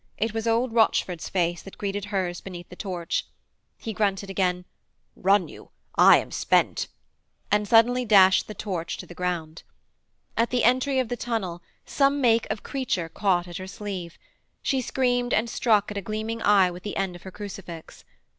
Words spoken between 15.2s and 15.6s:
and